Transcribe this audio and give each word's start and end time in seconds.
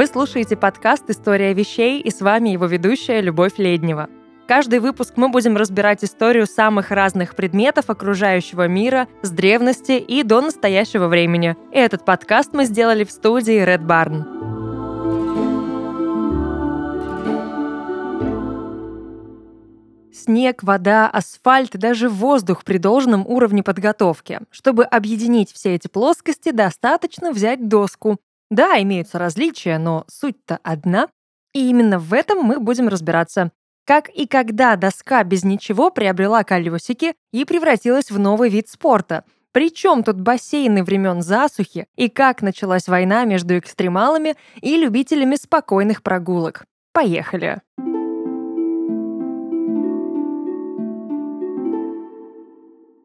Вы 0.00 0.06
слушаете 0.06 0.56
подкаст 0.56 1.10
«История 1.10 1.52
вещей» 1.52 2.00
и 2.00 2.10
с 2.10 2.22
вами 2.22 2.48
его 2.48 2.64
ведущая 2.64 3.20
Любовь 3.20 3.58
Леднева. 3.58 4.08
Каждый 4.48 4.78
выпуск 4.78 5.12
мы 5.16 5.28
будем 5.28 5.58
разбирать 5.58 6.02
историю 6.02 6.46
самых 6.46 6.90
разных 6.90 7.36
предметов 7.36 7.90
окружающего 7.90 8.66
мира 8.66 9.08
с 9.20 9.28
древности 9.28 9.98
и 9.98 10.22
до 10.22 10.40
настоящего 10.40 11.06
времени. 11.06 11.54
И 11.70 11.76
этот 11.76 12.06
подкаст 12.06 12.54
мы 12.54 12.64
сделали 12.64 13.04
в 13.04 13.10
студии 13.10 13.62
Red 13.62 13.84
Barn. 13.84 14.24
Снег, 20.14 20.62
вода, 20.62 21.10
асфальт 21.10 21.72
даже 21.72 22.08
воздух 22.08 22.64
при 22.64 22.78
должном 22.78 23.26
уровне 23.26 23.62
подготовки. 23.62 24.40
Чтобы 24.50 24.84
объединить 24.84 25.52
все 25.52 25.74
эти 25.74 25.88
плоскости, 25.88 26.52
достаточно 26.52 27.32
взять 27.32 27.68
доску. 27.68 28.18
Да, 28.50 28.82
имеются 28.82 29.18
различия, 29.18 29.78
но 29.78 30.04
суть-то 30.08 30.58
одна. 30.62 31.08
И 31.54 31.68
именно 31.70 31.98
в 31.98 32.12
этом 32.12 32.42
мы 32.44 32.58
будем 32.58 32.88
разбираться. 32.88 33.52
Как 33.86 34.08
и 34.08 34.26
когда 34.26 34.76
доска 34.76 35.24
без 35.24 35.44
ничего 35.44 35.90
приобрела 35.90 36.44
колесики 36.44 37.14
и 37.32 37.44
превратилась 37.44 38.10
в 38.10 38.18
новый 38.18 38.50
вид 38.50 38.68
спорта. 38.68 39.24
Причем 39.52 40.04
тут 40.04 40.20
бассейны 40.20 40.84
времен 40.84 41.22
засухи 41.22 41.86
и 41.96 42.08
как 42.08 42.42
началась 42.42 42.86
война 42.86 43.24
между 43.24 43.58
экстремалами 43.58 44.36
и 44.60 44.76
любителями 44.76 45.34
спокойных 45.34 46.02
прогулок. 46.02 46.66
Поехали! 46.92 47.60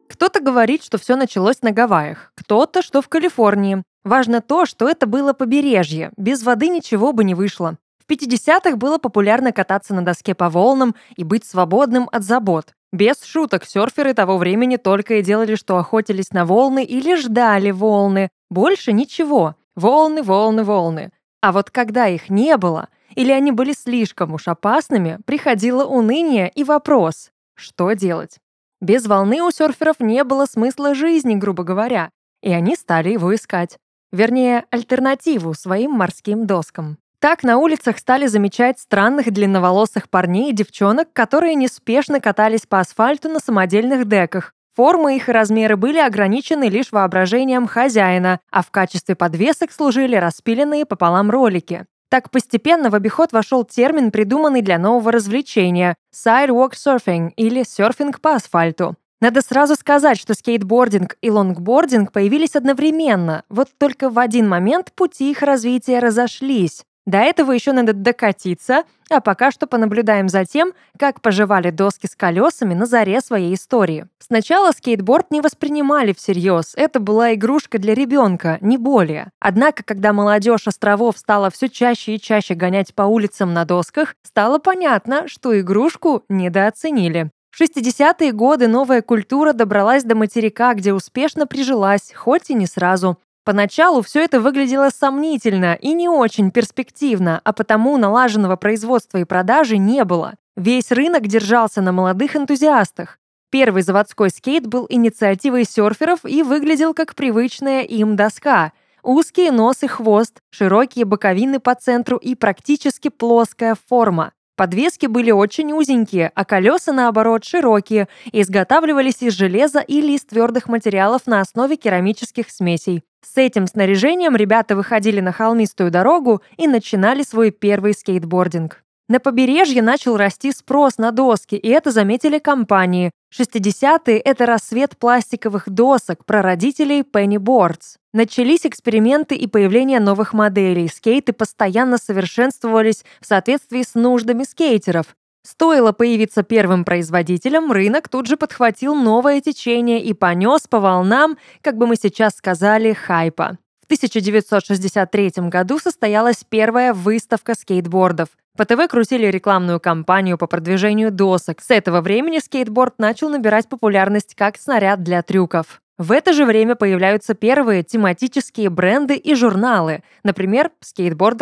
Кто-то 0.08 0.40
говорит, 0.40 0.82
что 0.82 0.98
все 0.98 1.14
началось 1.16 1.62
на 1.62 1.72
Гавайях, 1.72 2.32
кто-то, 2.36 2.80
что 2.80 3.02
в 3.02 3.08
Калифорнии. 3.08 3.82
Важно 4.06 4.40
то, 4.40 4.66
что 4.66 4.88
это 4.88 5.08
было 5.08 5.32
побережье, 5.32 6.12
без 6.16 6.44
воды 6.44 6.68
ничего 6.68 7.12
бы 7.12 7.24
не 7.24 7.34
вышло. 7.34 7.76
В 7.98 8.08
50-х 8.08 8.76
было 8.76 8.98
популярно 8.98 9.50
кататься 9.50 9.94
на 9.94 10.04
доске 10.04 10.32
по 10.32 10.48
волнам 10.48 10.94
и 11.16 11.24
быть 11.24 11.44
свободным 11.44 12.08
от 12.12 12.22
забот. 12.22 12.72
Без 12.92 13.24
шуток, 13.24 13.64
серферы 13.64 14.14
того 14.14 14.38
времени 14.38 14.76
только 14.76 15.14
и 15.14 15.22
делали, 15.22 15.56
что 15.56 15.76
охотились 15.76 16.30
на 16.30 16.44
волны 16.44 16.84
или 16.84 17.16
ждали 17.16 17.72
волны. 17.72 18.28
Больше 18.48 18.92
ничего. 18.92 19.56
Волны, 19.74 20.22
волны, 20.22 20.62
волны. 20.62 21.10
А 21.42 21.50
вот 21.50 21.72
когда 21.72 22.06
их 22.06 22.30
не 22.30 22.56
было, 22.58 22.86
или 23.16 23.32
они 23.32 23.50
были 23.50 23.72
слишком 23.72 24.34
уж 24.34 24.46
опасными, 24.46 25.18
приходило 25.26 25.84
уныние 25.84 26.48
и 26.54 26.62
вопрос– 26.62 27.32
что 27.56 27.90
делать? 27.94 28.36
Без 28.80 29.04
волны 29.06 29.42
у 29.42 29.50
серферов 29.50 29.98
не 29.98 30.22
было 30.22 30.46
смысла 30.46 30.94
жизни, 30.94 31.34
грубо 31.34 31.64
говоря, 31.64 32.10
и 32.40 32.52
они 32.52 32.76
стали 32.76 33.10
его 33.10 33.34
искать. 33.34 33.78
Вернее, 34.16 34.64
альтернативу 34.70 35.52
своим 35.52 35.90
морским 35.90 36.46
доскам. 36.46 36.96
Так 37.20 37.42
на 37.42 37.58
улицах 37.58 37.98
стали 37.98 38.26
замечать 38.28 38.78
странных 38.80 39.30
длинноволосых 39.30 40.08
парней 40.08 40.52
и 40.52 40.54
девчонок, 40.54 41.12
которые 41.12 41.54
неспешно 41.54 42.18
катались 42.18 42.64
по 42.66 42.80
асфальту 42.80 43.28
на 43.28 43.40
самодельных 43.40 44.08
деках. 44.08 44.54
Формы 44.74 45.16
их 45.16 45.28
и 45.28 45.32
размеры 45.32 45.76
были 45.76 45.98
ограничены 45.98 46.70
лишь 46.70 46.92
воображением 46.92 47.66
хозяина, 47.66 48.40
а 48.50 48.62
в 48.62 48.70
качестве 48.70 49.14
подвесок 49.16 49.70
служили 49.70 50.16
распиленные 50.16 50.86
пополам 50.86 51.30
ролики. 51.30 51.84
Так 52.08 52.30
постепенно 52.30 52.88
в 52.88 52.94
обиход 52.94 53.32
вошел 53.32 53.64
термин, 53.64 54.10
придуманный 54.10 54.62
для 54.62 54.78
нового 54.78 55.12
развлечения– 55.12 55.94
sidewalk 56.14 56.72
surfing 56.72 57.32
или 57.36 57.64
серфинг 57.64 58.22
по 58.22 58.36
асфальту. 58.36 58.96
Надо 59.20 59.40
сразу 59.40 59.74
сказать, 59.76 60.18
что 60.18 60.34
скейтбординг 60.34 61.16
и 61.22 61.30
лонгбординг 61.30 62.12
появились 62.12 62.54
одновременно, 62.54 63.44
вот 63.48 63.68
только 63.78 64.10
в 64.10 64.18
один 64.18 64.48
момент 64.48 64.92
пути 64.92 65.30
их 65.30 65.42
развития 65.42 66.00
разошлись. 66.00 66.84
До 67.06 67.18
этого 67.18 67.52
еще 67.52 67.70
надо 67.70 67.92
докатиться, 67.92 68.82
а 69.08 69.20
пока 69.20 69.52
что 69.52 69.68
понаблюдаем 69.68 70.28
за 70.28 70.44
тем, 70.44 70.72
как 70.98 71.20
поживали 71.20 71.70
доски 71.70 72.08
с 72.08 72.16
колесами 72.16 72.74
на 72.74 72.84
заре 72.84 73.20
своей 73.20 73.54
истории. 73.54 74.08
Сначала 74.18 74.72
скейтборд 74.72 75.30
не 75.30 75.40
воспринимали 75.40 76.12
всерьез, 76.12 76.72
это 76.74 76.98
была 76.98 77.34
игрушка 77.34 77.78
для 77.78 77.94
ребенка, 77.94 78.58
не 78.60 78.76
более. 78.76 79.30
Однако, 79.38 79.84
когда 79.84 80.12
молодежь 80.12 80.66
островов 80.66 81.16
стала 81.16 81.48
все 81.50 81.68
чаще 81.68 82.16
и 82.16 82.20
чаще 82.20 82.54
гонять 82.54 82.92
по 82.92 83.02
улицам 83.02 83.54
на 83.54 83.64
досках, 83.64 84.16
стало 84.24 84.58
понятно, 84.58 85.28
что 85.28 85.58
игрушку 85.58 86.24
недооценили. 86.28 87.30
В 87.56 87.60
60-е 87.62 88.32
годы 88.32 88.68
новая 88.68 89.00
культура 89.00 89.54
добралась 89.54 90.04
до 90.04 90.14
материка, 90.14 90.74
где 90.74 90.92
успешно 90.92 91.46
прижилась, 91.46 92.12
хоть 92.14 92.50
и 92.50 92.54
не 92.54 92.66
сразу. 92.66 93.18
Поначалу 93.44 94.02
все 94.02 94.22
это 94.22 94.42
выглядело 94.42 94.90
сомнительно 94.90 95.72
и 95.72 95.94
не 95.94 96.06
очень 96.06 96.50
перспективно, 96.50 97.40
а 97.44 97.54
потому 97.54 97.96
налаженного 97.96 98.56
производства 98.56 99.16
и 99.16 99.24
продажи 99.24 99.78
не 99.78 100.04
было. 100.04 100.34
Весь 100.54 100.92
рынок 100.92 101.28
держался 101.28 101.80
на 101.80 101.92
молодых 101.92 102.36
энтузиастах. 102.36 103.18
Первый 103.50 103.80
заводской 103.80 104.28
скейт 104.28 104.66
был 104.66 104.84
инициативой 104.90 105.64
серферов 105.64 106.26
и 106.26 106.42
выглядел 106.42 106.92
как 106.92 107.14
привычная 107.14 107.84
им 107.84 108.16
доска. 108.16 108.74
Узкие 109.02 109.50
нос 109.50 109.82
и 109.82 109.86
хвост, 109.86 110.42
широкие 110.50 111.06
боковины 111.06 111.58
по 111.58 111.74
центру 111.74 112.18
и 112.18 112.34
практически 112.34 113.08
плоская 113.08 113.78
форма. 113.88 114.34
Подвески 114.56 115.04
были 115.04 115.30
очень 115.30 115.72
узенькие, 115.72 116.32
а 116.34 116.46
колеса, 116.46 116.90
наоборот, 116.92 117.44
широкие 117.44 118.08
и 118.32 118.40
изготавливались 118.40 119.20
из 119.22 119.34
железа 119.34 119.80
или 119.80 120.12
из 120.12 120.22
твердых 120.22 120.68
материалов 120.68 121.26
на 121.26 121.42
основе 121.42 121.76
керамических 121.76 122.50
смесей. 122.50 123.02
С 123.20 123.36
этим 123.36 123.66
снаряжением 123.66 124.34
ребята 124.34 124.74
выходили 124.74 125.20
на 125.20 125.32
холмистую 125.32 125.90
дорогу 125.90 126.40
и 126.56 126.66
начинали 126.66 127.22
свой 127.22 127.50
первый 127.50 127.92
скейтбординг. 127.92 128.82
На 129.08 129.20
побережье 129.20 129.82
начал 129.82 130.16
расти 130.16 130.50
спрос 130.50 130.98
на 130.98 131.12
доски, 131.12 131.54
и 131.54 131.68
это 131.68 131.92
заметили 131.92 132.40
компании. 132.40 133.12
60-е– 133.32 134.18
это 134.24 134.46
рассвет 134.46 134.96
пластиковых 134.98 135.68
досок, 135.70 136.24
прародителей 136.24 137.02
Boards. 137.02 137.98
Начались 138.12 138.66
эксперименты 138.66 139.36
и 139.36 139.46
появление 139.46 140.00
новых 140.00 140.32
моделей. 140.32 140.88
Скейты 140.88 141.32
постоянно 141.32 141.98
совершенствовались 141.98 143.04
в 143.20 143.26
соответствии 143.26 143.82
с 143.82 143.94
нуждами 143.94 144.42
скейтеров. 144.42 145.14
Стоило 145.46 145.92
появиться 145.92 146.42
первым 146.42 146.84
производителем, 146.84 147.70
рынок 147.70 148.08
тут 148.08 148.26
же 148.26 148.36
подхватил 148.36 148.96
новое 148.96 149.40
течение 149.40 150.02
и 150.02 150.12
понес 150.14 150.62
по 150.68 150.80
волнам, 150.80 151.38
как 151.60 151.76
бы 151.76 151.86
мы 151.86 151.94
сейчас 151.94 152.34
сказали, 152.34 152.92
хайпа. 152.92 153.58
В 153.86 153.94
1963 153.94 155.30
году 155.48 155.78
состоялась 155.78 156.42
первая 156.48 156.92
выставка 156.92 157.54
скейтбордов. 157.54 158.30
По 158.56 158.64
ТВ 158.64 158.88
крутили 158.88 159.26
рекламную 159.26 159.78
кампанию 159.78 160.38
по 160.38 160.48
продвижению 160.48 161.12
досок. 161.12 161.60
С 161.60 161.70
этого 161.70 162.00
времени 162.00 162.40
скейтборд 162.40 162.98
начал 162.98 163.28
набирать 163.28 163.68
популярность 163.68 164.34
как 164.34 164.56
снаряд 164.56 165.04
для 165.04 165.22
трюков. 165.22 165.80
В 165.98 166.10
это 166.10 166.32
же 166.32 166.44
время 166.46 166.74
появляются 166.74 167.34
первые 167.34 167.84
тематические 167.84 168.70
бренды 168.70 169.14
и 169.14 169.36
журналы, 169.36 170.02
например, 170.24 170.72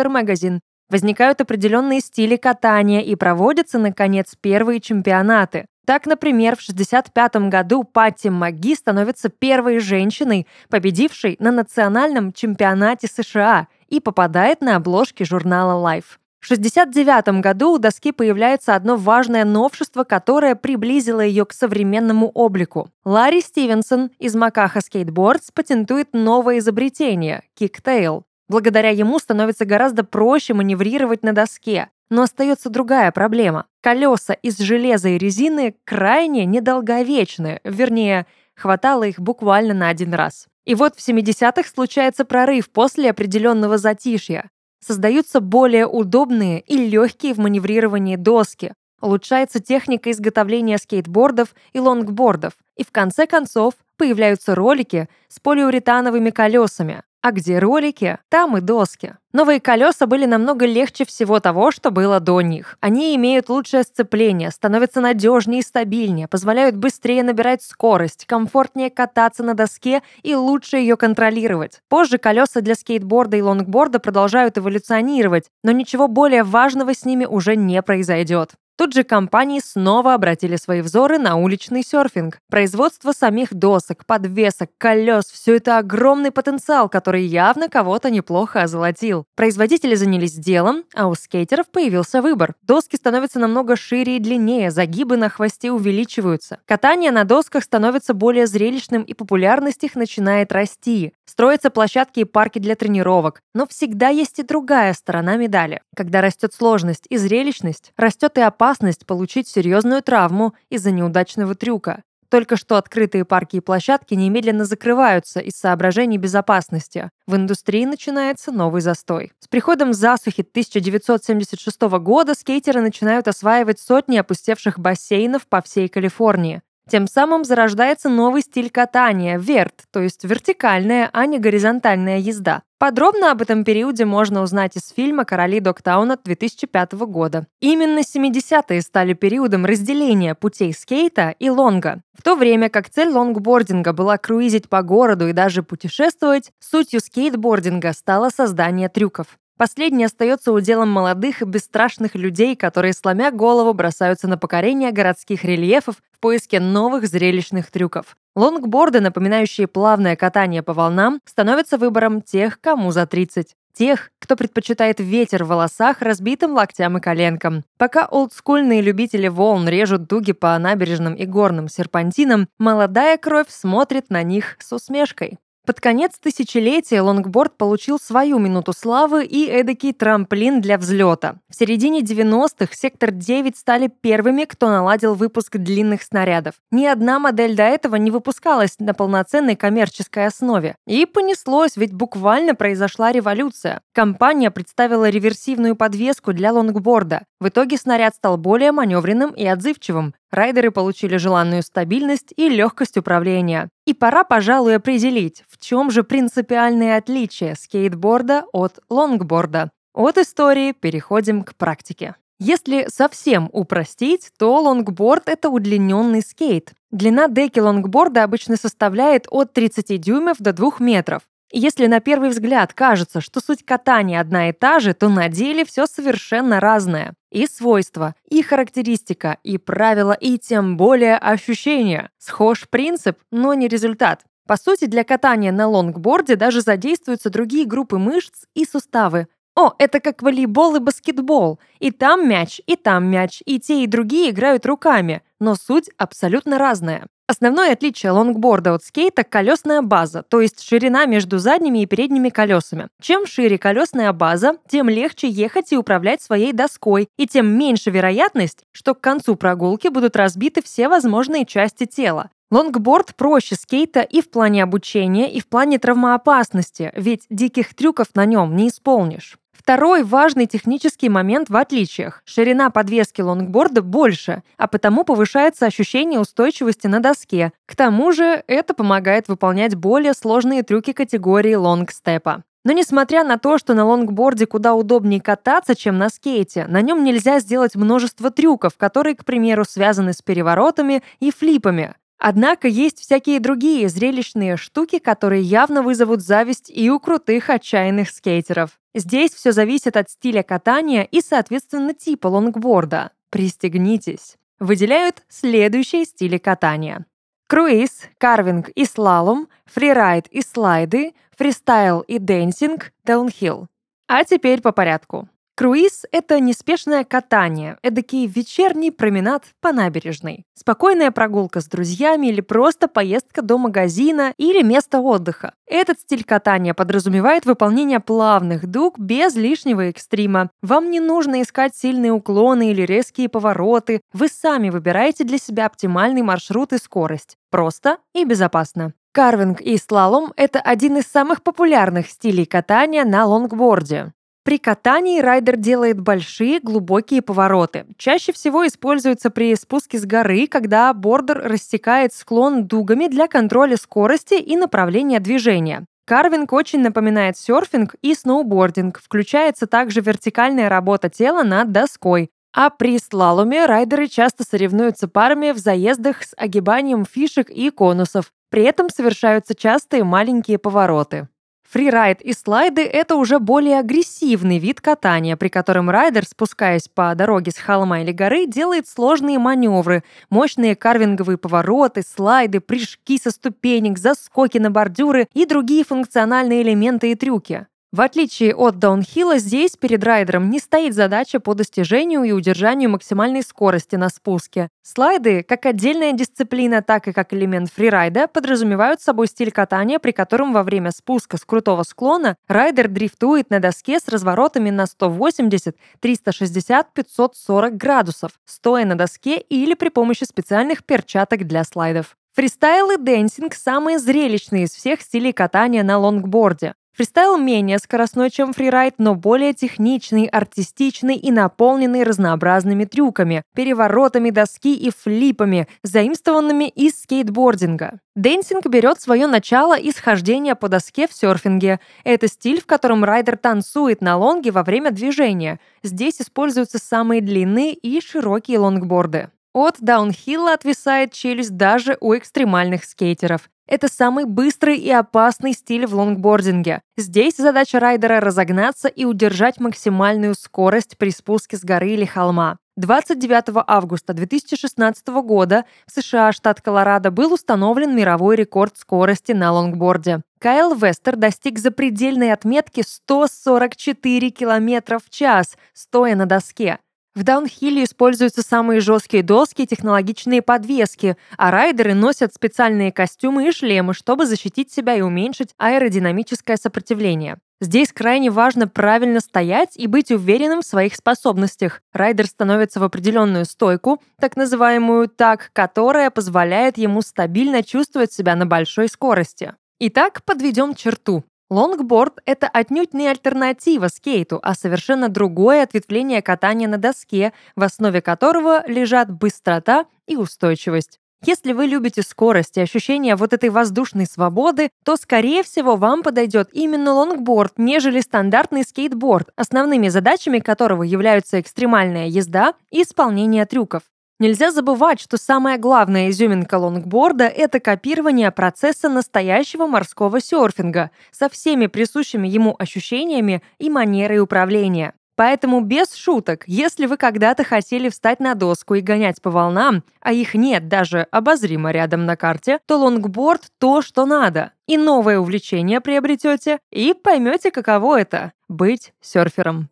Magazine. 0.07 0.59
Возникают 0.91 1.41
определенные 1.41 1.99
стили 1.99 2.35
катания 2.35 3.01
и 3.01 3.15
проводятся, 3.15 3.79
наконец, 3.79 4.35
первые 4.39 4.81
чемпионаты. 4.81 5.65
Так, 5.85 6.07
например, 6.07 6.55
в 6.55 6.61
1965 6.61 7.49
году 7.49 7.83
Патти 7.83 8.29
МакГи 8.29 8.75
становится 8.75 9.29
первой 9.29 9.79
женщиной, 9.79 10.47
победившей 10.69 11.35
на 11.39 11.51
национальном 11.51 12.33
чемпионате 12.33 13.07
США 13.07 13.67
и 13.87 13.99
попадает 13.99 14.61
на 14.61 14.75
обложки 14.75 15.23
журнала 15.23 15.79
Life. 15.79 16.17
В 16.39 16.51
1969 16.51 17.41
году 17.41 17.73
у 17.73 17.77
доски 17.79 18.11
появляется 18.11 18.75
одно 18.75 18.97
важное 18.97 19.45
новшество, 19.45 20.03
которое 20.03 20.53
приблизило 20.53 21.21
ее 21.21 21.43
к 21.45 21.53
современному 21.53 22.29
облику. 22.29 22.89
Ларри 23.03 23.41
Стивенсон 23.41 24.11
из 24.19 24.35
Макаха 24.35 24.79
Skateboards 24.79 25.49
патентует 25.53 26.09
новое 26.13 26.59
изобретение– 26.59 27.43
киктейл. 27.55 28.25
Благодаря 28.47 28.89
ему 28.89 29.17
становится 29.17 29.65
гораздо 29.65 30.03
проще 30.03 30.53
маневрировать 30.53 31.23
на 31.23 31.33
доске. 31.33 31.89
Но 32.09 32.23
остается 32.23 32.69
другая 32.69 33.11
проблема. 33.11 33.65
Колеса 33.81 34.33
из 34.33 34.57
железа 34.57 35.09
и 35.09 35.17
резины 35.17 35.75
крайне 35.85 36.45
недолговечны, 36.45 37.59
вернее, 37.63 38.25
хватало 38.55 39.03
их 39.03 39.19
буквально 39.19 39.73
на 39.73 39.89
один 39.89 40.13
раз. 40.13 40.47
И 40.65 40.75
вот 40.75 40.95
в 40.95 41.07
70-х 41.07 41.69
случается 41.69 42.25
прорыв 42.25 42.69
после 42.69 43.09
определенного 43.09 43.77
затишья. 43.77 44.49
Создаются 44.85 45.39
более 45.39 45.87
удобные 45.87 46.59
и 46.59 46.77
легкие 46.77 47.33
в 47.33 47.37
маневрировании 47.37 48.15
доски. 48.15 48.73
Улучшается 49.01 49.59
техника 49.59 50.11
изготовления 50.11 50.77
скейтбордов 50.77 51.53
и 51.73 51.79
лонгбордов. 51.79 52.53
И 52.75 52.83
в 52.83 52.91
конце 52.91 53.27
концов 53.27 53.73
появляются 53.97 54.55
ролики 54.55 55.09
с 55.27 55.39
полиуретановыми 55.39 56.29
колесами. 56.29 57.03
А 57.25 57.31
где 57.31 57.57
ролики, 57.57 58.19
там 58.29 58.55
и 58.55 58.61
доски. 58.61 59.15
Новые 59.33 59.59
колеса 59.59 60.05
были 60.05 60.27
намного 60.27 60.67
легче 60.67 61.05
всего 61.05 61.39
того, 61.39 61.71
что 61.71 61.89
было 61.89 62.19
до 62.19 62.39
них. 62.41 62.77
Они 62.81 63.15
имеют 63.15 63.49
лучшее 63.49 63.81
сцепление, 63.81 64.51
становятся 64.51 65.01
надежнее 65.01 65.61
и 65.61 65.63
стабильнее, 65.63 66.27
позволяют 66.27 66.75
быстрее 66.75 67.23
набирать 67.23 67.63
скорость, 67.63 68.27
комфортнее 68.27 68.91
кататься 68.91 69.41
на 69.41 69.55
доске 69.55 70.03
и 70.21 70.35
лучше 70.35 70.77
ее 70.77 70.97
контролировать. 70.97 71.79
Позже 71.89 72.19
колеса 72.19 72.61
для 72.61 72.75
скейтборда 72.75 73.37
и 73.37 73.41
лонгборда 73.41 73.97
продолжают 73.97 74.59
эволюционировать, 74.59 75.45
но 75.63 75.71
ничего 75.71 76.07
более 76.07 76.43
важного 76.43 76.93
с 76.93 77.05
ними 77.05 77.25
уже 77.25 77.55
не 77.55 77.81
произойдет. 77.81 78.51
Тут 78.77 78.93
же 78.93 79.03
компании 79.03 79.61
снова 79.63 80.13
обратили 80.13 80.57
свои 80.57 80.81
взоры 80.81 81.17
на 81.17 81.37
уличный 81.37 81.81
серфинг. 81.81 82.39
Производство 82.49 83.13
самих 83.13 83.53
досок, 83.53 84.05
подвесок, 84.05 84.69
колес– 84.77 85.25
все 85.33 85.55
это 85.55 85.77
огромный 85.77 86.31
потенциал, 86.31 86.89
который 86.89 87.23
явно 87.23 87.69
кого-то 87.69 88.09
неплохо 88.09 88.63
озолотил. 88.63 89.25
Производители 89.35 89.95
занялись 89.95 90.33
делом, 90.33 90.83
а 90.93 91.07
у 91.07 91.15
скейтеров 91.15 91.69
появился 91.69 92.21
выбор. 92.21 92.55
Доски 92.63 92.97
становятся 92.97 93.39
намного 93.39 93.77
шире 93.77 94.17
и 94.17 94.19
длиннее, 94.19 94.71
загибы 94.71 95.15
на 95.15 95.29
хвосте 95.29 95.71
увеличиваются. 95.71 96.59
Катание 96.65 97.11
на 97.11 97.23
досках 97.23 97.63
становится 97.63 98.13
более 98.13 98.45
зрелищным 98.45 99.03
и 99.03 99.13
популярность 99.13 99.85
их 99.85 99.95
начинает 99.95 100.51
расти. 100.51 101.13
Строятся 101.25 101.69
площадки 101.69 102.19
и 102.19 102.25
парки 102.25 102.59
для 102.59 102.75
тренировок. 102.75 103.41
Но 103.53 103.65
всегда 103.67 104.09
есть 104.09 104.39
и 104.39 104.43
другая 104.43 104.93
сторона 104.93 105.37
медали. 105.37 105.81
Когда 105.95 106.19
растет 106.21 106.53
сложность 106.53 107.05
и 107.09 107.17
зрелищность, 107.17 107.93
растет 107.97 108.37
и 108.37 108.41
опасность 108.41 108.64
получить 109.05 109.47
серьезную 109.47 110.01
травму 110.01 110.53
из-за 110.69 110.91
неудачного 110.91 111.55
трюка. 111.55 112.03
Только 112.29 112.57
что 112.57 112.77
открытые 112.77 113.23
парки 113.23 113.57
и 113.57 113.59
площадки 113.59 114.13
немедленно 114.13 114.65
закрываются 114.65 115.39
из 115.39 115.53
соображений 115.53 116.17
безопасности. 116.17 117.09
В 117.27 117.35
индустрии 117.35 117.85
начинается 117.85 118.51
новый 118.51 118.81
застой. 118.81 119.31
С 119.39 119.47
приходом 119.47 119.93
засухи 119.93 120.41
1976 120.41 121.81
года 121.99 122.33
скейтеры 122.33 122.81
начинают 122.81 123.27
осваивать 123.27 123.79
сотни 123.79 124.17
опустевших 124.17 124.79
бассейнов 124.79 125.47
по 125.47 125.61
всей 125.61 125.87
Калифорнии. 125.87 126.61
Тем 126.89 127.07
самым 127.07 127.43
зарождается 127.43 128.09
новый 128.09 128.41
стиль 128.41 128.69
катания– 128.69 129.37
верт, 129.39 129.85
то 129.91 130.01
есть 130.01 130.23
вертикальная, 130.23 131.09
а 131.13 131.25
не 131.25 131.39
горизонтальная 131.39 132.19
езда. 132.19 132.61
Подробно 132.77 133.31
об 133.31 133.41
этом 133.41 133.63
периоде 133.63 134.05
можно 134.05 134.43
узнать 134.43 134.75
из 134.75 134.89
фильма 134.89 135.25
«Короли 135.25 135.59
Доктауна» 135.59 136.19
2005 136.23 136.93
года. 136.93 137.47
Именно 137.59 137.99
70-е 137.99 138.81
стали 138.81 139.13
периодом 139.13 139.65
разделения 139.65 140.35
путей 140.35 140.73
скейта 140.73 141.33
и 141.39 141.49
лонга. 141.49 142.01
В 142.13 142.21
то 142.21 142.35
время 142.35 142.69
как 142.69 142.89
цель 142.89 143.09
лонгбординга 143.09 143.93
была 143.93 144.17
круизить 144.19 144.69
по 144.69 144.83
городу 144.83 145.27
и 145.27 145.33
даже 145.33 145.63
путешествовать, 145.63 146.51
сутью 146.59 146.99
скейтбординга 146.99 147.93
стало 147.93 148.29
создание 148.29 148.89
трюков. 148.89 149.39
Последний 149.57 150.03
остается 150.03 150.51
уделом 150.51 150.89
молодых 150.89 151.41
и 151.41 151.45
бесстрашных 151.45 152.15
людей, 152.15 152.57
которые, 152.57 152.91
сломя 152.91 153.31
голову, 153.31 153.73
бросаются 153.73 154.27
на 154.27 154.37
покорение 154.37 154.91
городских 154.91 155.45
рельефов 155.45 155.95
в 156.11 156.19
поиске 156.19 156.59
новых 156.59 157.07
зрелищных 157.07 157.71
трюков. 157.71 158.17
Лонгборды, 158.35 158.99
напоминающие 158.99 159.67
плавное 159.67 160.17
катание 160.17 160.61
по 160.61 160.73
волнам, 160.73 161.21
становятся 161.23 161.77
выбором 161.77 162.21
тех, 162.21 162.59
кому 162.59 162.91
за 162.91 163.05
30. 163.05 163.55
Тех, 163.73 164.11
кто 164.19 164.35
предпочитает 164.35 164.99
ветер 164.99 165.45
в 165.45 165.47
волосах, 165.47 166.01
разбитым 166.01 166.51
локтям 166.53 166.97
и 166.97 167.01
коленкам. 167.01 167.63
Пока 167.77 168.05
олдскульные 168.05 168.81
любители 168.81 169.29
волн 169.29 169.69
режут 169.69 170.07
дуги 170.07 170.33
по 170.33 170.57
набережным 170.57 171.13
и 171.13 171.25
горным 171.25 171.69
серпантинам, 171.69 172.49
молодая 172.57 173.17
кровь 173.17 173.49
смотрит 173.49 174.09
на 174.09 174.23
них 174.23 174.57
с 174.59 174.73
усмешкой. 174.73 175.39
Под 175.65 175.81
конец 175.81 176.13
тысячелетия 176.21 177.01
лонгборд 177.01 177.57
получил 177.57 177.97
свою 177.99 178.37
минуту 178.37 178.71
славы 178.71 179.25
и 179.25 179.47
эдакий 179.47 179.93
трамплин 179.93 180.61
для 180.61 180.77
взлета. 180.77 181.37
В 181.49 181.55
середине 181.55 182.01
90-х 182.01 182.75
Sector 182.75 183.09
9 183.09 183.57
стали 183.57 183.87
первыми, 183.87 184.43
кто 184.43 184.69
наладил 184.69 185.15
выпуск 185.15 185.57
длинных 185.57 186.03
снарядов. 186.03 186.53
Ни 186.69 186.85
одна 186.85 187.17
модель 187.17 187.55
до 187.55 187.63
этого 187.63 187.95
не 187.95 188.11
выпускалась 188.11 188.77
на 188.77 188.93
полноценной 188.93 189.55
коммерческой 189.55 190.27
основе. 190.27 190.75
И 190.85 191.07
понеслось, 191.07 191.77
ведь 191.77 191.93
буквально 191.93 192.53
произошла 192.53 193.11
революция. 193.11 193.81
Компания 193.91 194.51
представила 194.51 195.09
реверсивную 195.09 195.75
подвеску 195.75 196.33
для 196.33 196.53
лонгборда. 196.53 197.23
В 197.39 197.47
итоге 197.47 197.77
снаряд 197.77 198.13
стал 198.13 198.37
более 198.37 198.71
маневренным 198.71 199.31
и 199.31 199.45
отзывчивым. 199.45 200.13
Райдеры 200.35 200.69
получили 200.69 201.15
желанную 201.15 201.63
стабильность 201.63 202.33
и 202.35 202.49
легкость 202.49 202.97
управления. 202.97 203.69
И 203.85 203.93
пора, 203.93 204.25
пожалуй, 204.25 204.75
определить, 204.75 205.45
в 205.47 205.57
чем 205.57 205.89
же 205.89 206.03
принципиальное 206.03 206.97
отличие 206.97 207.55
скейтборда 207.55 208.43
от 208.51 208.79
лонгборда. 208.89 209.71
От 209.93 210.17
истории 210.17 210.73
переходим 210.73 211.43
к 211.43 211.55
практике. 211.55 212.15
Если 212.37 212.85
совсем 212.89 213.49
упростить, 213.53 214.29
то 214.37 214.61
лонгборд— 214.61 215.23
это 215.29 215.49
удлиненный 215.49 216.21
скейт. 216.21 216.73
Длина 216.91 217.29
деки 217.29 217.59
лонгборда 217.59 218.23
обычно 218.23 218.57
составляет 218.57 219.27
от 219.29 219.53
30 219.53 219.97
дюймов 220.01 220.39
до 220.39 220.51
2 220.51 220.71
метров. 220.79 221.21
Если 221.57 221.87
на 221.87 222.01
первый 222.01 222.31
взгляд 222.31 222.73
кажется, 222.73 223.21
что 223.21 223.39
суть 223.39 223.63
катания 223.63 224.19
одна 224.19 224.49
и 224.49 224.51
та 224.51 224.81
же, 224.81 224.93
то 224.93 225.07
на 225.07 225.29
деле 225.29 225.63
все 225.63 225.85
совершенно 225.87 226.59
разное. 226.59 227.13
И 227.31 227.47
свойства, 227.47 228.13
и 228.29 228.41
характеристика, 228.41 229.37
и 229.41 229.57
правила, 229.57 230.11
и 230.11 230.37
тем 230.37 230.75
более 230.75 231.17
ощущения. 231.17 232.09
Схож 232.17 232.67
принцип, 232.67 233.19
но 233.31 233.53
не 233.53 233.69
результат. 233.69 234.25
По 234.45 234.57
сути, 234.57 234.83
для 234.83 235.05
катания 235.05 235.53
на 235.53 235.69
лонгборде 235.69 236.35
даже 236.35 236.59
задействуются 236.59 237.29
другие 237.29 237.65
группы 237.65 237.97
мышц 237.97 238.47
и 238.53 238.65
суставы. 238.65 239.29
О, 239.55 239.71
это 239.79 240.01
как 240.01 240.21
волейбол 240.21 240.75
и 240.75 240.79
баскетбол. 240.79 241.61
И 241.79 241.91
там 241.91 242.27
мяч, 242.27 242.59
и 242.67 242.75
там 242.75 243.05
мяч, 243.05 243.41
и 243.45 243.61
те, 243.61 243.85
и 243.85 243.87
другие 243.87 244.31
играют 244.31 244.65
руками. 244.65 245.21
Но 245.39 245.55
суть 245.55 245.89
абсолютно 245.97 246.57
разная. 246.57 247.07
Основное 247.27 247.73
отличие 247.73 248.11
лонгборда 248.11 248.75
от 248.75 248.83
скейта– 248.83 249.23
колесная 249.25 249.81
база, 249.81 250.23
то 250.29 250.41
есть 250.41 250.61
ширина 250.61 251.05
между 251.05 251.39
задними 251.39 251.81
и 251.81 251.87
передними 251.87 252.29
колесами. 252.29 252.87
Чем 253.01 253.25
шире 253.25 253.57
колесная 253.57 254.13
база, 254.13 254.57
тем 254.69 254.89
легче 254.89 255.27
ехать 255.27 255.71
и 255.71 255.77
управлять 255.77 256.21
своей 256.21 256.53
доской, 256.53 257.07
и 257.17 257.25
тем 257.25 257.47
меньше 257.47 257.89
вероятность, 257.89 258.59
что 258.71 258.93
к 258.93 259.01
концу 259.01 259.35
прогулки 259.35 259.87
будут 259.87 260.15
разбиты 260.15 260.61
все 260.61 260.87
возможные 260.87 261.47
части 261.47 261.85
тела. 261.87 262.29
Лонгборд 262.51 263.15
проще 263.15 263.55
скейта 263.55 264.01
и 264.01 264.21
в 264.21 264.29
плане 264.29 264.61
обучения, 264.61 265.31
и 265.31 265.39
в 265.39 265.47
плане 265.47 265.79
травмоопасности, 265.79 266.91
ведь 266.95 267.23
диких 267.31 267.73
трюков 267.73 268.09
на 268.13 268.25
нем 268.25 268.55
не 268.55 268.67
исполнишь. 268.67 269.39
Второй 269.57 270.03
важный 270.03 270.45
технический 270.45 271.09
момент 271.09 271.49
в 271.49 271.55
отличиях. 271.55 272.21
Ширина 272.25 272.69
подвески 272.69 273.21
лонгборда 273.21 273.81
больше, 273.81 274.43
а 274.57 274.67
потому 274.67 275.03
повышается 275.03 275.65
ощущение 275.65 276.19
устойчивости 276.19 276.87
на 276.87 276.99
доске. 276.99 277.51
К 277.65 277.75
тому 277.75 278.11
же 278.11 278.43
это 278.47 278.73
помогает 278.73 279.27
выполнять 279.27 279.75
более 279.75 280.13
сложные 280.13 280.63
трюки 280.63 280.91
категории 280.93 281.55
лонгстепа. 281.55 282.43
Но 282.65 282.71
несмотря 282.73 283.23
на 283.23 283.37
то, 283.37 283.57
что 283.57 283.75
на 283.75 283.85
лонгборде 283.85 284.47
куда 284.47 284.73
удобнее 284.73 285.21
кататься, 285.21 285.75
чем 285.75 285.97
на 285.97 286.09
скейте, 286.09 286.65
на 286.67 286.81
нем 286.81 287.03
нельзя 287.03 287.39
сделать 287.39 287.75
множество 287.75 288.31
трюков, 288.31 288.75
которые, 288.75 289.15
к 289.15 289.23
примеру, 289.23 289.65
связаны 289.65 290.13
с 290.13 290.21
переворотами 290.21 291.03
и 291.19 291.31
флипами. 291.31 291.95
Однако 292.17 292.67
есть 292.67 292.99
всякие 292.99 293.39
другие 293.39 293.87
зрелищные 293.87 294.57
штуки, 294.57 294.97
которые 294.97 295.43
явно 295.43 295.83
вызовут 295.83 296.21
зависть 296.21 296.71
и 296.73 296.89
у 296.89 296.99
крутых 296.99 297.51
отчаянных 297.51 298.09
скейтеров. 298.09 298.79
Здесь 298.95 299.33
все 299.33 299.51
зависит 299.51 299.97
от 299.97 300.09
стиля 300.09 300.41
катания 300.41 301.03
и, 301.03 301.19
соответственно, 301.19 301.93
типа 301.93 302.27
лонгборда. 302.27 303.11
Пристегнитесь. 303.29 304.37
Выделяют 304.57 305.23
следующие 305.27 306.05
стили 306.05 306.37
катания. 306.37 307.05
Круиз, 307.47 308.03
карвинг 308.17 308.69
и 308.69 308.85
слалом, 308.85 309.49
фрирайд 309.65 310.27
и 310.29 310.41
слайды, 310.41 311.13
фристайл 311.37 311.99
и 312.01 312.19
дэнсинг, 312.19 312.93
даунхилл. 313.03 313.67
А 314.07 314.23
теперь 314.23 314.61
по 314.61 314.71
порядку. 314.71 315.27
Круиз— 315.57 316.03
это 316.11 316.41
неспешное 316.41 317.05
катание, 317.05 317.77
эдакий 317.81 318.27
вечерний 318.27 318.91
променад 318.91 319.45
по 319.61 319.71
набережной. 319.71 320.43
Спокойная 320.53 321.11
прогулка 321.11 321.61
с 321.61 321.65
друзьями 321.67 322.27
или 322.27 322.41
просто 322.41 322.89
поездка 322.89 323.41
до 323.41 323.57
магазина 323.57 324.33
или 324.37 324.61
места 324.61 324.99
отдыха. 324.99 325.53
Этот 325.65 326.01
стиль 326.01 326.25
катания 326.25 326.73
подразумевает 326.73 327.45
выполнение 327.45 328.01
плавных 328.01 328.67
дуг 328.69 328.99
без 328.99 329.35
лишнего 329.35 329.87
экстрима. 329.87 330.49
Вам 330.61 330.91
не 330.91 330.99
нужно 330.99 331.41
искать 331.41 331.73
сильные 331.73 332.11
уклоны 332.11 332.71
или 332.71 332.81
резкие 332.81 333.29
повороты. 333.29 334.01
Вы 334.11 334.27
сами 334.27 334.69
выбираете 334.69 335.23
для 335.23 335.37
себя 335.37 335.67
оптимальный 335.67 336.21
маршрут 336.21 336.73
и 336.73 336.77
скорость. 336.77 337.37
Просто 337.49 337.99
и 338.13 338.25
безопасно. 338.25 338.93
Карвинг 339.13 339.61
и 339.61 339.77
слалом– 339.77 340.33
это 340.35 340.59
один 340.59 340.97
из 340.97 341.05
самых 341.05 341.43
популярных 341.43 342.09
стилей 342.09 342.45
катания 342.45 343.05
на 343.05 343.25
лонгборде. 343.25 344.11
При 344.45 344.59
катании 344.59 345.21
райдер 345.21 345.57
делает 345.57 345.99
большие 345.99 346.59
глубокие 346.59 347.23
повороты. 347.23 347.87
Чаще 347.97 348.31
всего 348.31 348.67
используется 348.67 349.31
при 349.31 349.55
спуске 349.55 349.97
с 349.97 350.05
горы, 350.05 350.45
когда 350.45 350.93
бордер 350.93 351.41
рассекает 351.43 352.13
склон 352.13 352.67
дугами 352.67 353.07
для 353.07 353.27
контроля 353.27 353.75
скорости 353.75 354.35
и 354.35 354.55
направления 354.55 355.19
движения. 355.19 355.85
Карвинг 356.05 356.53
очень 356.53 356.81
напоминает 356.81 357.37
серфинг 357.37 357.95
и 358.03 358.13
сноубординг. 358.13 359.01
Включается 359.03 359.65
также 359.65 360.01
вертикальная 360.01 360.69
работа 360.69 361.09
тела 361.09 361.41
над 361.41 361.71
доской. 361.71 362.29
А 362.53 362.69
при 362.69 362.99
слаломе 362.99 363.65
райдеры 363.65 364.07
часто 364.07 364.43
соревнуются 364.43 365.07
парами 365.07 365.53
в 365.53 365.57
заездах 365.57 366.21
с 366.21 366.33
огибанием 366.37 367.03
фишек 367.03 367.49
и 367.49 367.71
конусов. 367.71 368.31
При 368.51 368.61
этом 368.61 368.91
совершаются 368.91 369.55
частые 369.55 370.03
маленькие 370.03 370.59
повороты. 370.59 371.29
Фрирайд 371.69 372.21
и 372.21 372.31
слайды— 372.33 372.81
это 372.83 373.15
уже 373.15 373.39
более 373.39 373.79
агрессивный 373.79 374.59
вид 374.59 374.81
катания, 374.81 375.35
при 375.35 375.49
котором 375.49 375.89
райдер, 375.89 376.25
спускаясь 376.25 376.87
по 376.87 377.13
дороге 377.15 377.51
с 377.51 377.57
холма 377.57 378.01
или 378.01 378.11
горы, 378.11 378.45
делает 378.45 378.87
сложные 378.87 379.39
маневры, 379.39 380.03
мощные 380.29 380.75
карвинговые 380.75 381.37
повороты, 381.37 382.03
слайды, 382.03 382.59
прыжки 382.59 383.17
со 383.17 383.31
ступенек, 383.31 383.97
заскоки 383.97 384.57
на 384.57 384.69
бордюры 384.69 385.27
и 385.33 385.45
другие 385.45 385.83
функциональные 385.83 386.61
элементы 386.61 387.11
и 387.11 387.15
трюки. 387.15 387.67
В 387.95 388.01
отличие 388.01 388.53
от 388.53 388.77
даунхилла, 388.77 389.37
здесь 389.37 389.77
перед 389.77 390.03
райдером 390.03 390.49
не 390.49 390.59
стоит 390.59 390.93
задача 390.93 391.39
по 391.39 391.53
достижению 391.53 392.23
и 392.23 392.33
удержанию 392.33 392.89
максимальной 392.89 393.41
скорости 393.41 393.95
на 393.95 394.09
спуске. 394.09 394.67
Слайды, 394.83 395.43
как 395.43 395.65
отдельная 395.65 396.11
дисциплина, 396.11 396.81
так 396.81 397.07
и 397.07 397.13
как 397.13 397.33
элемент 397.33 397.71
фрирайда, 397.71 398.27
подразумевают 398.27 398.99
собой 398.99 399.27
стиль 399.27 399.49
катания, 399.49 399.97
при 399.99 400.11
котором 400.11 400.51
во 400.51 400.63
время 400.63 400.91
спуска 400.91 401.37
с 401.37 401.45
крутого 401.45 401.83
склона 401.83 402.35
райдер 402.49 402.89
дрифтует 402.89 403.49
на 403.49 403.61
доске 403.61 404.01
с 404.01 404.09
разворотами 404.09 404.71
на 404.71 404.87
180, 404.87 405.77
360, 406.01 406.93
540 406.93 407.77
градусов, 407.77 408.31
стоя 408.43 408.83
на 408.83 408.97
доске 408.97 409.37
или 409.37 409.73
при 409.73 409.87
помощи 409.87 410.25
специальных 410.25 410.83
перчаток 410.83 411.47
для 411.47 411.63
слайдов. 411.63 412.17
Фристайл 412.33 412.91
и 412.91 412.97
дэнсинг– 412.97 413.53
самые 413.55 413.99
зрелищные 413.99 414.65
из 414.65 414.71
всех 414.71 414.99
стилей 414.99 415.31
катания 415.31 415.81
на 415.81 415.97
лонгборде. 415.97 416.73
Фристайл 416.95 417.37
менее 417.37 417.77
скоростной, 417.79 418.29
чем 418.29 418.53
фрирайд, 418.53 418.95
но 418.99 419.15
более 419.15 419.53
техничный, 419.53 420.27
артистичный 420.27 421.17
и 421.17 421.29
наполненный 421.29 422.03
разнообразными 422.03 422.85
трюками, 422.85 423.43
переворотами 423.53 424.29
доски 424.29 424.73
и 424.73 424.89
флипами, 424.91 425.67
заимствованными 425.83 426.69
из 426.69 427.01
скейтбординга. 427.01 427.99
Дэнсинг 428.15 428.67
берет 428.67 429.01
свое 429.01 429.27
начало 429.27 429.77
из 429.77 429.95
хождения 429.95 430.55
по 430.55 430.69
доске 430.69 431.05
в 431.09 431.11
серфинге. 431.11 431.81
Это 432.05 432.29
стиль, 432.29 432.61
в 432.61 432.65
котором 432.65 433.03
райдер 433.03 433.35
танцует 433.35 433.99
на 433.99 434.15
лонге 434.15 434.51
во 434.51 434.63
время 434.63 434.91
движения. 434.91 435.59
Здесь 435.83 436.21
используются 436.21 436.77
самые 436.77 437.19
длинные 437.19 437.73
и 437.73 437.99
широкие 437.99 438.59
лонгборды. 438.59 439.31
От 439.53 439.75
даунхилла 439.79 440.53
отвисает 440.53 441.11
челюсть 441.11 441.57
даже 441.57 441.97
у 441.99 442.15
экстремальных 442.15 442.85
скейтеров. 442.85 443.49
Это 443.67 443.87
самый 443.87 444.25
быстрый 444.25 444.77
и 444.77 444.91
опасный 444.91 445.53
стиль 445.53 445.87
в 445.87 445.95
лонгбординге. 445.95 446.81
Здесь 446.97 447.37
задача 447.37 447.79
райдера 447.79 448.19
разогнаться 448.19 448.87
и 448.87 449.05
удержать 449.05 449.59
максимальную 449.59 450.35
скорость 450.35 450.97
при 450.97 451.09
спуске 451.09 451.57
с 451.57 451.63
горы 451.63 451.89
или 451.89 452.05
холма. 452.05 452.57
29 452.77 453.63
августа 453.65 454.13
2016 454.13 455.07
года 455.23 455.63
в 455.87 455.91
США, 455.91 456.33
штат 456.33 456.61
Колорадо, 456.61 457.09
был 457.09 457.33
установлен 457.33 457.95
мировой 457.95 458.35
рекорд 458.35 458.77
скорости 458.77 459.31
на 459.31 459.53
лонгборде. 459.53 460.21
Кайл 460.39 460.75
Вестер 460.75 461.15
достиг 461.15 461.57
запредельной 461.57 462.33
отметки 462.33 462.83
144 462.85 464.29
км 464.29 464.99
в 464.99 465.09
час, 465.09 465.57
стоя 465.73 466.15
на 466.15 466.25
доске. 466.25 466.79
В 467.15 467.23
даунхилле 467.23 467.85
используются 467.85 468.41
самые 468.41 468.81
жесткие 468.81 469.23
доски 469.23 469.61
и 469.61 469.67
технологичные 469.67 470.41
подвески, 470.41 471.15
а 471.37 471.49
райдеры 471.49 471.93
носят 471.93 472.33
специальные 472.33 472.91
костюмы 472.91 473.47
и 473.47 473.51
шлемы, 473.53 473.93
чтобы 473.93 474.25
защитить 474.25 474.69
себя 474.69 474.95
и 474.95 475.01
уменьшить 475.01 475.53
аэродинамическое 475.57 476.57
сопротивление. 476.57 477.37
Здесь 477.61 477.93
крайне 477.93 478.29
важно 478.29 478.67
правильно 478.67 479.21
стоять 479.21 479.77
и 479.77 479.87
быть 479.87 480.11
уверенным 480.11 480.61
в 480.61 480.65
своих 480.65 480.93
способностях. 480.93 481.81
Райдер 481.93 482.27
становится 482.27 482.81
в 482.81 482.83
определенную 482.83 483.45
стойку, 483.45 484.03
так 484.19 484.35
называемую 484.35 485.07
так, 485.07 485.51
которая 485.53 486.09
позволяет 486.09 486.77
ему 486.77 487.01
стабильно 487.01 487.63
чувствовать 487.63 488.11
себя 488.11 488.35
на 488.35 488.45
большой 488.45 488.89
скорости. 488.89 489.53
Итак, 489.79 490.21
подведем 490.25 490.75
черту. 490.75 491.23
Лонгборд— 491.55 492.19
это 492.25 492.49
отнюдь 492.49 492.93
не 492.93 493.07
альтернатива 493.07 493.87
скейту, 493.87 494.41
а 494.43 494.55
совершенно 494.55 495.07
другое 495.07 495.63
ответвление 495.63 496.21
катания 496.21 496.67
на 496.67 496.77
доске, 496.77 497.31
в 497.55 497.63
основе 497.63 498.01
которого 498.01 498.67
лежат 498.67 499.09
быстрота 499.09 499.85
и 500.05 500.17
устойчивость. 500.17 500.99
Если 501.23 501.53
вы 501.53 501.67
любите 501.67 502.01
скорость 502.01 502.57
и 502.57 502.61
ощущение 502.61 503.15
вот 503.15 503.31
этой 503.31 503.49
воздушной 503.49 504.05
свободы, 504.05 504.69
то, 504.83 504.97
скорее 504.97 505.43
всего, 505.43 505.77
вам 505.77 506.03
подойдет 506.03 506.49
именно 506.51 506.91
лонгборд, 506.91 507.53
нежели 507.55 508.01
стандартный 508.01 508.65
скейтборд, 508.65 509.29
основными 509.37 509.87
задачами 509.87 510.39
которого 510.39 510.83
являются 510.83 511.39
экстремальная 511.39 512.07
езда 512.07 512.55
и 512.69 512.81
исполнение 512.81 513.45
трюков. 513.45 513.83
Нельзя 514.17 514.51
забывать, 514.51 515.01
что 515.01 515.17
самая 515.17 515.57
главная 515.57 516.09
изюминка 516.09 516.55
лонгборда– 516.55 517.25
это 517.25 517.59
копирование 517.59 518.31
процесса 518.31 518.87
настоящего 518.87 519.67
морского 519.67 520.21
серфинга 520.21 520.91
со 521.11 521.27
всеми 521.27 521.67
присущими 521.67 522.25
ему 522.25 522.55
ощущениями 522.57 523.43
и 523.59 523.69
манерой 523.69 524.19
управления. 524.19 524.93
Поэтому 525.17 525.59
без 525.59 525.93
шуток, 525.93 526.43
если 526.47 526.85
вы 526.85 526.95
когда-то 526.95 527.43
хотели 527.43 527.89
встать 527.89 528.21
на 528.21 528.35
доску 528.35 528.75
и 528.75 528.81
гонять 528.81 529.21
по 529.21 529.31
волнам, 529.31 529.83
а 529.99 530.13
их 530.13 530.33
нет 530.33 530.69
даже 530.69 531.07
обозримо 531.11 531.71
рядом 531.71 532.05
на 532.05 532.15
карте, 532.15 532.59
то 532.65 532.77
лонгборд– 532.77 533.43
то, 533.59 533.81
что 533.81 534.05
надо. 534.05 534.51
И 534.65 534.77
новое 534.77 535.19
увлечение 535.19 535.81
приобретете, 535.81 536.59
и 536.71 536.93
поймете, 536.93 537.51
каково 537.51 537.99
это– 537.99 538.31
быть 538.49 538.93
серфером. 539.01 539.69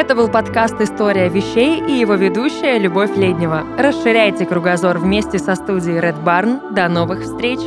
Это 0.00 0.14
был 0.14 0.30
подкаст 0.30 0.80
«История 0.80 1.28
вещей» 1.28 1.78
и 1.78 1.92
его 1.92 2.14
ведущая 2.14 2.78
Любовь 2.78 3.14
Леднева. 3.18 3.64
Расширяйте 3.76 4.46
кругозор 4.46 4.96
вместе 4.98 5.38
со 5.38 5.54
студией 5.54 5.98
Red 5.98 6.24
Barn. 6.24 6.72
До 6.72 6.88
новых 6.88 7.20
встреч! 7.20 7.58